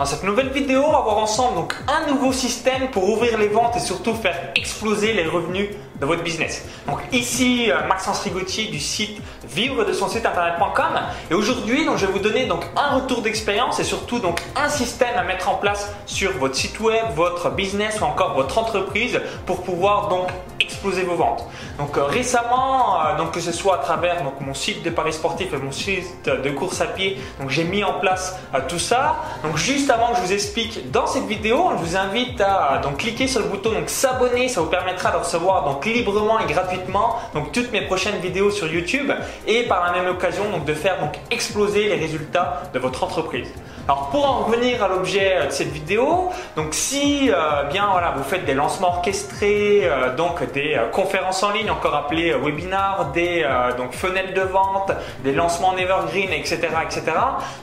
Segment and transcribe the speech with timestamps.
[0.00, 3.48] Dans cette nouvelle vidéo, on va voir ensemble donc un nouveau système pour ouvrir les
[3.48, 5.68] ventes et surtout faire exploser les revenus
[6.00, 6.64] de votre business.
[6.86, 11.00] Donc ici euh, Maxence Rigotier du site vivre de son site internet.com
[11.30, 14.70] et aujourd'hui donc je vais vous donner donc un retour d'expérience et surtout donc un
[14.70, 19.20] système à mettre en place sur votre site web, votre business ou encore votre entreprise
[19.44, 20.28] pour pouvoir donc
[20.70, 21.46] exploser vos ventes.
[21.78, 25.56] Donc euh, récemment, euh, que ce soit à travers mon site de paris sportif et
[25.58, 28.38] mon site de course à pied, j'ai mis en place
[28.68, 29.16] tout ça.
[29.42, 33.26] Donc juste avant que je vous explique dans cette vidéo, je vous invite à cliquer
[33.26, 37.72] sur le bouton donc s'abonner, ça vous permettra de recevoir librement et gratuitement donc toutes
[37.72, 39.10] mes prochaines vidéos sur YouTube
[39.46, 40.96] et par la même occasion de faire
[41.30, 43.48] exploser les résultats de votre entreprise.
[43.90, 48.22] Alors pour en revenir à l'objet de cette vidéo, donc si euh, bien voilà vous
[48.22, 53.44] faites des lancements orchestrés, euh, donc des euh, conférences en ligne encore appelées webinars, des
[53.76, 54.92] donc fenêtres de vente,
[55.24, 57.02] des lancements en evergreen, etc., etc.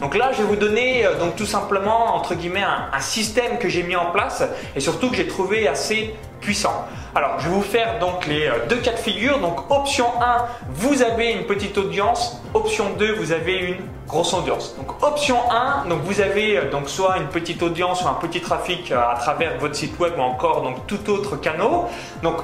[0.01, 3.83] Donc là je vais vous donner donc tout simplement entre guillemets un, système que j'ai
[3.83, 4.43] mis en place
[4.75, 6.85] et surtout que j'ai trouvé assez puissant.
[7.17, 9.39] Alors, je vais vous faire donc les euh, deux cas de figure.
[9.39, 12.39] Donc, option 1, vous avez une petite audience.
[12.53, 14.75] Option 2, vous avez une grosse audience.
[14.77, 18.39] Donc, option 1, donc vous avez euh, donc soit une petite audience ou un petit
[18.39, 21.87] trafic euh, à travers votre site web ou encore donc tout autre canal.
[22.21, 22.35] Donc,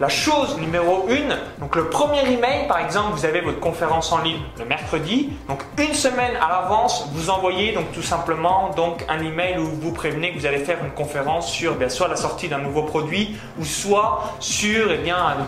[0.00, 4.18] la chose numéro une, donc le premier email, par exemple, vous avez votre conférence en
[4.18, 5.30] ligne le mercredi.
[5.48, 9.92] Donc une semaine à l'avance, vous envoyez donc tout simplement donc un email où vous
[9.92, 13.36] prévenez que vous allez faire une conférence sur bien soit la sortie d'un nouveau produit
[13.58, 14.98] ou soit sur eh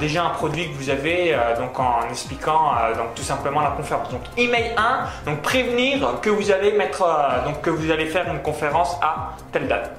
[0.01, 3.71] déjà un produit que vous avez euh, donc en expliquant euh, donc tout simplement la
[3.71, 4.09] conférence.
[4.11, 8.43] Donc email 1, donc prévenir que vous allez mettre euh, que vous allez faire une
[8.43, 9.93] conférence à telle date.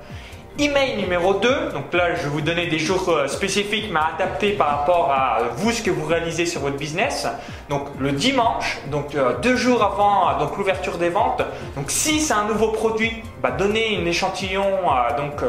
[0.62, 4.52] Email numéro 2, donc là je vais vous donner des jours euh, spécifiques mais adaptés
[4.52, 7.26] par rapport à vous ce que vous réalisez sur votre business.
[7.68, 11.42] Donc le dimanche, donc euh, deux jours avant euh, l'ouverture des ventes.
[11.76, 14.64] Donc si c'est un nouveau produit, bah, donnez un échantillon
[15.18, 15.44] donc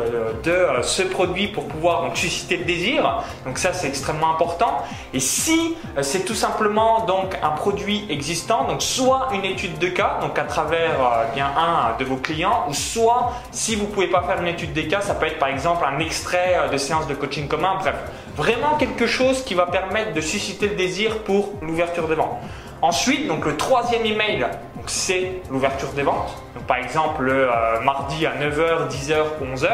[0.45, 3.23] de ce produit pour pouvoir donc susciter le désir.
[3.45, 4.83] Donc ça c'est extrêmement important.
[5.13, 10.17] Et si c'est tout simplement donc un produit existant, donc soit une étude de cas,
[10.23, 14.41] donc à travers bien un de vos clients, ou soit si vous pouvez pas faire
[14.41, 17.15] une étude de cas ça peut être par exemple un extrait euh, de séance de
[17.15, 17.95] coaching commun, bref,
[18.37, 22.39] vraiment quelque chose qui va permettre de susciter le désir pour l'ouverture des ventes.
[22.81, 24.47] Ensuite, le troisième email,
[24.87, 26.37] c'est l'ouverture des ventes.
[26.55, 29.71] Donc, par exemple, le euh, mardi à 9h, 10h ou 11h.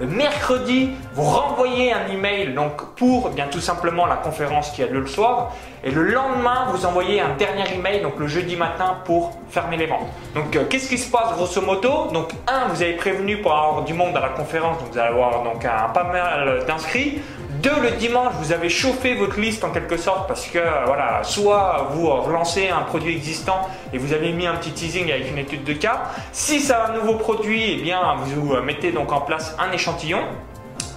[0.00, 4.86] Le mercredi, vous renvoyez un email donc pour bien tout simplement la conférence qui a
[4.86, 5.52] lieu le soir.
[5.84, 9.84] Et le lendemain, vous envoyez un dernier email, donc le jeudi matin, pour fermer les
[9.84, 10.08] ventes.
[10.34, 12.06] Donc, euh, qu'est-ce qui se passe grosso modo?
[12.14, 15.10] Donc, un, vous avez prévenu pour avoir du monde à la conférence, donc vous allez
[15.10, 17.20] avoir donc un pas mal d'inscrits.
[17.62, 21.88] Deux, le dimanche, vous avez chauffé votre liste en quelque sorte parce que voilà, soit
[21.90, 25.64] vous relancez un produit existant et vous avez mis un petit teasing avec une étude
[25.64, 26.04] de cas.
[26.32, 30.20] Si c'est un nouveau produit, eh bien vous mettez donc en place un échantillon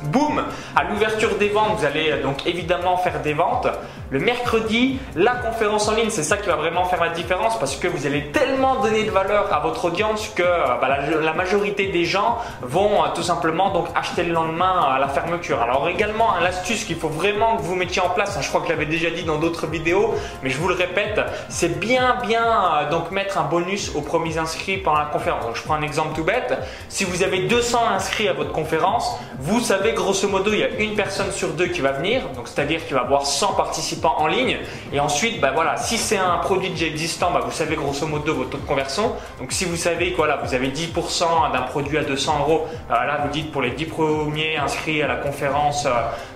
[0.03, 0.43] boum,
[0.75, 3.67] à l'ouverture des ventes, vous allez donc évidemment faire des ventes.
[4.13, 7.75] Le mercredi, la conférence en ligne, c'est ça qui va vraiment faire la différence parce
[7.75, 12.05] que vous allez tellement donner de valeur à votre audience que bah, la, majorité des
[12.05, 15.63] gens vont euh, tout simplement donc acheter le lendemain à la fermeture.
[15.63, 18.67] Alors également, l'astuce qu'il faut vraiment que vous mettiez en place, hein, je crois que
[18.67, 20.13] je l'avais déjà dit dans d'autres vidéos,
[20.43, 21.19] mais je vous le répète,
[21.49, 25.43] c'est bien bien euh, donc mettre un bonus aux premiers inscrits pendant la conférence.
[25.43, 26.53] Donc je prends un exemple tout bête.
[26.87, 30.69] Si vous avez 200 inscrits à votre conférence, vous savez grosso modo, il y a
[30.69, 34.27] une personne sur deux qui va venir, donc c'est-à-dire qu'il va avoir 100 participants en
[34.27, 34.57] ligne.
[34.91, 38.33] Et ensuite, bah voilà, si c'est un produit déjà existant, bah vous savez grosso modo
[38.35, 39.13] votre taux de conversion.
[39.39, 43.05] Donc si vous savez que voilà, vous avez 10% d'un produit à 200 euros, bah
[43.05, 45.89] là vous dites pour les 10 premiers inscrits à la conférence, euh,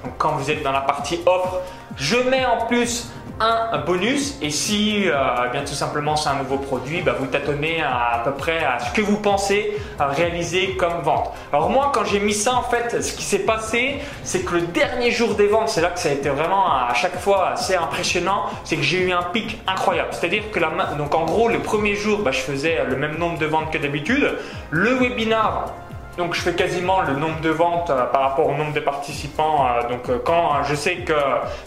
[0.04, 1.62] donc quand vous êtes dans la partie offre,
[1.96, 3.10] je mets en plus
[3.40, 7.82] un bonus et si euh, bien tout simplement c'est un nouveau produit, bah, vous tâtonnez
[7.82, 11.32] à, peu près à ce que vous pensez réaliser comme vente.
[11.54, 14.62] Alors moi quand j'ai mis ça en fait, ce qui s'est passé, c'est que le
[14.62, 17.76] dernier jour des ventes, c'est là que ça a été vraiment à chaque fois assez
[17.76, 20.10] impressionnant, c'est que j'ai eu un pic incroyable.
[20.12, 23.38] C'est-à-dire que la, donc en gros le premier jour, bah, je faisais le même nombre
[23.38, 24.38] de ventes que d'habitude.
[24.72, 25.74] Le webinar
[26.18, 29.68] donc je fais quasiment le nombre de ventes euh, par rapport au nombre de participants.
[29.68, 31.14] Euh, donc euh, quand je sais que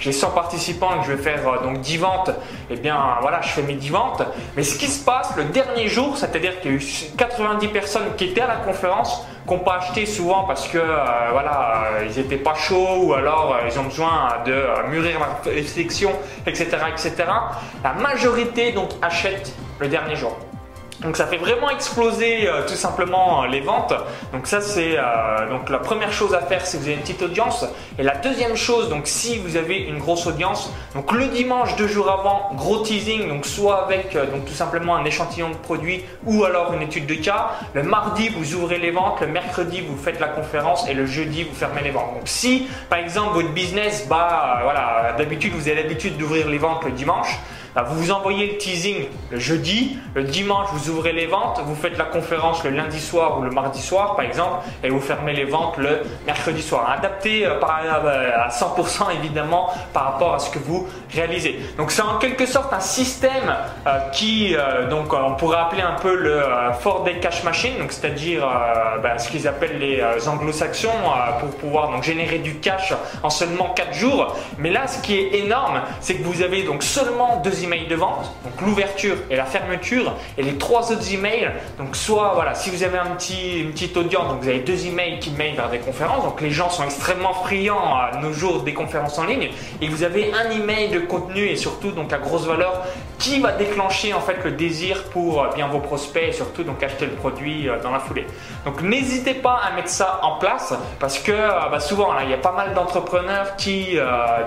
[0.01, 2.31] j'ai 100 participants et que je vais faire donc 10 ventes,
[2.69, 4.23] eh bien voilà, je fais mes 10 ventes.
[4.57, 6.85] Mais ce qui se passe le dernier jour, c'est-à-dire qu'il y a eu
[7.17, 10.79] 90 personnes qui étaient à la conférence, qui n'ont pas acheté souvent parce que
[11.33, 16.11] voilà, ils n'étaient pas chauds ou alors ils ont besoin de mûrir la réflexion,
[16.47, 17.15] etc., etc.
[17.85, 20.37] La majorité donc achète le dernier jour.
[21.03, 23.95] Donc ça fait vraiment exploser euh, tout simplement euh, les ventes.
[24.35, 27.65] Donc ça c'est euh, la première chose à faire si vous avez une petite audience.
[27.99, 31.87] Et la deuxième chose, donc si vous avez une grosse audience, donc le dimanche deux
[31.87, 36.45] jours avant, gros teasing, donc soit avec donc tout simplement un échantillon de produits ou
[36.45, 37.53] alors une étude de cas.
[37.73, 41.45] Le mardi vous ouvrez les ventes, le mercredi vous faites la conférence et le jeudi
[41.45, 42.13] vous fermez les ventes.
[42.15, 46.85] Donc si par exemple votre business, bah voilà, d'habitude vous avez l'habitude d'ouvrir les ventes
[46.85, 47.39] le dimanche.
[47.75, 51.77] Bah, vous vous envoyez le teasing le jeudi, le dimanche vous ouvrez les ventes, vous
[51.77, 55.33] faites la conférence le lundi soir ou le mardi soir par exemple et vous fermez
[55.33, 56.91] les ventes le mercredi soir.
[56.91, 61.61] Adapté euh, euh, à 100% évidemment par rapport à ce que vous réalisez.
[61.77, 63.55] Donc c'est en quelque sorte un système
[63.87, 64.57] euh, qui,
[64.89, 66.43] donc on pourrait appeler un peu le
[66.81, 68.47] Ford Day Cash Machine, donc c'est-à-dire
[69.03, 70.89] bah, ce qu'ils appellent les anglo-saxons
[71.39, 72.93] pour pouvoir donc générer du cash
[73.23, 74.37] en seulement 4 jours.
[74.59, 77.95] Mais là ce qui est énorme, c'est que vous avez donc seulement deux emails de
[77.95, 81.51] vente, donc l'ouverture et la fermeture, et les trois autres emails.
[81.79, 84.87] Donc soit voilà, si vous avez un petit, une petite audience, donc vous avez deux
[84.87, 86.25] emails qui mailent vers des conférences.
[86.25, 89.51] Donc les gens sont extrêmement friands à nos jours des conférences en ligne.
[89.81, 92.83] Et vous avez un email de contenu et surtout donc à grosse valeur
[93.21, 96.83] qui va déclencher en fait le désir pour euh, bien vos prospects et surtout donc
[96.83, 98.27] acheter le produit euh, dans la foulée.
[98.65, 102.35] Donc n'hésitez pas à mettre ça en place parce que euh, bah, souvent il y
[102.35, 103.99] a pas mal d'entrepreneurs qui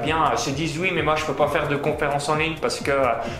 [0.03, 2.79] bien se disent oui mais moi je peux pas faire de conférences en ligne parce
[2.79, 2.91] que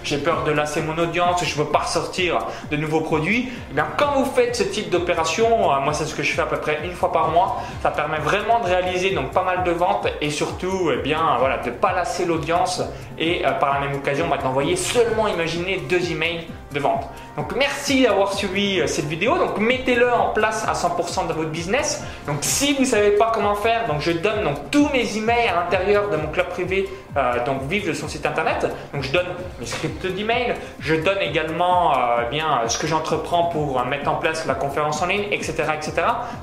[0.03, 2.39] j'ai peur de lasser mon audience, je veux pas ressortir
[2.71, 3.49] de nouveaux produits.
[3.71, 5.49] Eh bien, quand vous faites ce type d'opération,
[5.81, 8.19] moi c'est ce que je fais à peu près une fois par mois, ça permet
[8.19, 11.93] vraiment de réaliser donc pas mal de ventes et surtout eh bien voilà de pas
[11.93, 12.81] lasser l'audience
[13.17, 17.09] et par la même occasion bah, d'envoyer seulement imaginer deux emails de vente.
[17.37, 19.37] Donc merci d'avoir suivi euh, cette vidéo.
[19.37, 22.03] Donc mettez-le en place à 100% dans votre business.
[22.27, 25.47] Donc si vous ne savez pas comment faire, donc je donne donc tous mes emails
[25.47, 28.67] à l'intérieur de mon club privé, euh, donc vive de son site internet.
[28.93, 29.27] Donc je donne
[29.59, 34.45] mes scripts d'email, je donne également euh, bien ce que j'entreprends pour mettre en place
[34.45, 35.93] la conférence en ligne, etc., etc.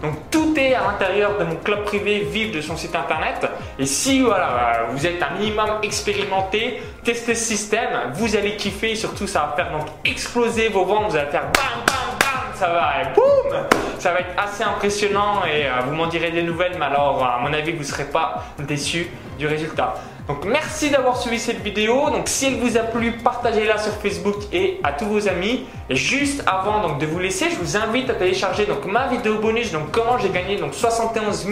[0.03, 3.49] Donc tout est à l'intérieur de mon club privé vive de son site internet.
[3.79, 8.94] Et si voilà vous êtes un minimum expérimenté, testez ce système, vous allez kiffer.
[8.94, 9.87] Surtout ça va faire donc
[10.21, 13.57] exploser vos ventes, vous allez faire bam bam bam, ça va boum
[13.99, 17.39] Ça va être assez impressionnant et euh, vous m'en direz des nouvelles, mais alors à
[17.39, 19.09] mon avis vous ne serez pas déçus
[19.39, 19.95] du résultat.
[20.29, 22.11] Donc merci d'avoir suivi cette vidéo.
[22.11, 25.65] Donc si elle vous a plu, partagez-la sur Facebook et à tous vos amis.
[25.89, 29.39] Et juste avant donc de vous laisser, je vous invite à télécharger donc ma vidéo
[29.39, 29.73] bonus.
[29.73, 31.47] Donc comment j'ai gagné donc 71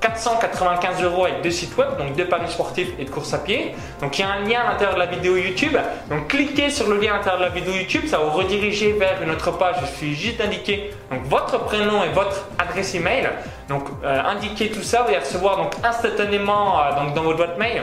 [0.00, 3.74] 495 euros avec deux sites web, donc deux paris sportifs et de course à pied.
[4.00, 5.76] Donc il y a un lien à l'intérieur de la vidéo YouTube.
[6.08, 8.92] Donc cliquez sur le lien à l'intérieur de la vidéo YouTube, ça va vous rediriger
[8.92, 9.76] vers une autre page.
[9.80, 13.28] Je suis juste d'indiquer donc votre prénom et votre adresse email.
[13.68, 17.58] Donc euh, indiquez tout ça, vous allez recevoir donc instantanément euh, donc dans votre boîte
[17.58, 17.82] mail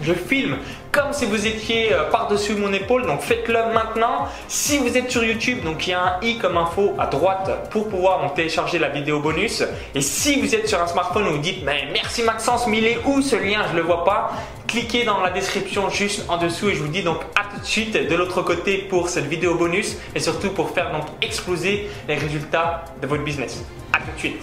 [0.00, 0.56] je filme
[0.92, 4.28] comme si vous étiez euh, par-dessus mon épaule, donc faites-le maintenant.
[4.48, 7.68] Si vous êtes sur YouTube, donc il y a un i comme info à droite
[7.70, 9.62] pour pouvoir donc, télécharger la vidéo bonus.
[9.94, 12.86] Et si vous êtes sur un smartphone et vous dites mais merci Maxence, mais il
[12.86, 13.64] est où ce lien?
[13.68, 14.32] Je ne le vois pas.
[14.66, 17.66] Cliquez dans la description juste en dessous et je vous dis donc à tout de
[17.66, 22.16] suite de l'autre côté pour cette vidéo bonus et surtout pour faire donc exploser les
[22.16, 23.64] résultats de votre business.
[23.92, 24.42] À tout de suite.